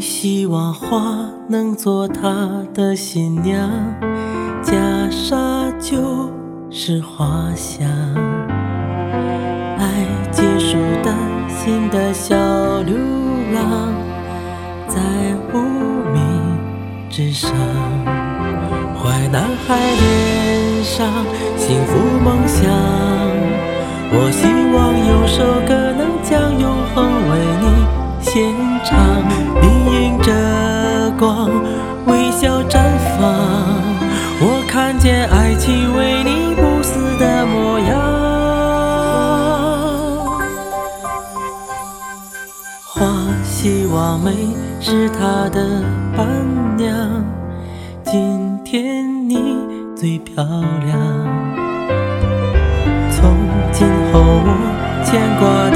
[0.00, 3.70] 希望花能做他的新娘，
[4.62, 4.72] 袈
[5.10, 6.30] 裟就
[6.70, 7.86] 是花香。
[9.78, 11.14] 爱结束单
[11.48, 12.34] 心的小
[12.82, 12.96] 流
[13.52, 13.92] 浪，
[14.88, 15.00] 在
[15.52, 15.58] 无
[16.12, 16.58] 名
[17.10, 17.50] 之上，
[18.96, 21.06] 坏男孩脸上
[21.58, 22.70] 幸福梦想。
[24.12, 24.30] 我
[28.22, 28.98] 现场，
[29.60, 30.32] 你迎着
[31.18, 31.50] 光
[32.06, 32.80] 微笑绽
[33.18, 33.34] 放，
[34.40, 37.98] 我看见爱情为你不死的模样。
[42.84, 43.06] 花
[43.42, 44.32] 希望美
[44.80, 45.82] 是她的
[46.16, 46.26] 伴
[46.76, 47.24] 娘，
[48.04, 49.56] 今天你
[49.96, 50.98] 最漂亮。
[53.10, 53.36] 从
[53.72, 54.48] 今后我
[55.04, 55.69] 牵挂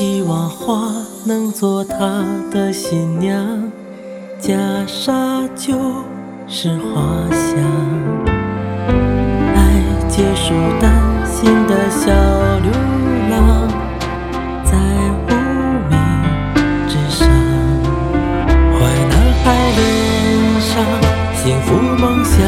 [0.00, 0.94] 希望花
[1.26, 3.70] 能做他的新娘，
[4.40, 4.56] 袈
[4.88, 5.76] 裟就
[6.48, 7.52] 是花香。
[9.54, 9.58] 爱
[10.08, 10.90] 结束单
[11.26, 12.10] 行的小
[12.62, 12.72] 流
[13.28, 13.68] 浪，
[14.64, 14.78] 在
[15.28, 15.30] 无
[15.90, 15.92] 名
[16.88, 17.28] 之上，
[18.72, 18.80] 坏
[19.10, 19.78] 男孩脸
[20.62, 20.72] 上
[21.34, 22.40] 幸福梦想。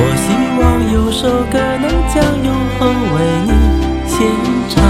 [0.16, 0.26] 希
[0.58, 2.48] 望有首歌能将永
[2.78, 2.80] 恒
[3.12, 3.52] 为你
[4.08, 4.16] 献
[4.70, 4.82] 唱，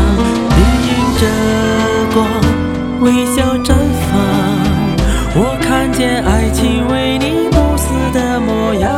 [3.09, 4.21] 微笑绽放，
[5.35, 8.93] 我看见爱情为你不死的模样。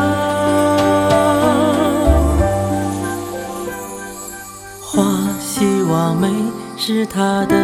[4.82, 5.04] 花
[5.38, 6.28] 希望美
[6.76, 7.54] 是她的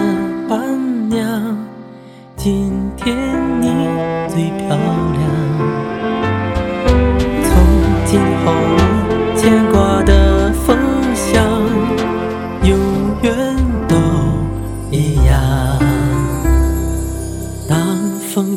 [0.48, 1.58] 伴娘，
[2.36, 3.16] 今天
[3.60, 3.66] 你
[4.28, 5.05] 最漂亮。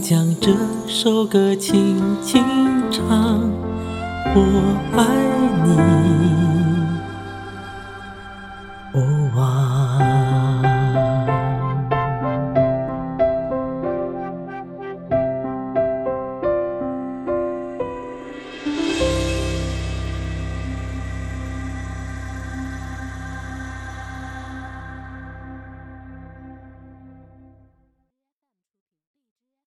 [0.02, 0.52] 将这
[0.88, 2.42] 首歌轻轻
[2.90, 3.52] 唱，
[4.34, 5.29] 我爱